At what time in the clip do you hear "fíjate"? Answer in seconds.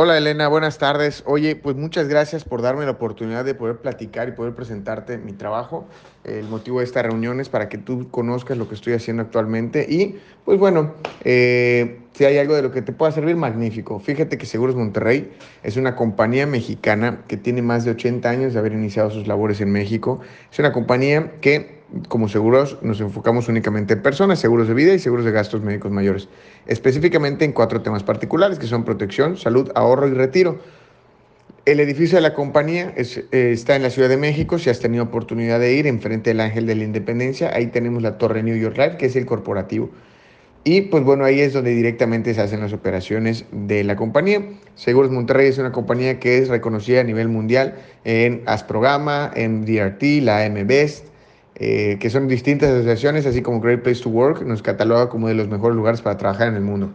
13.98-14.38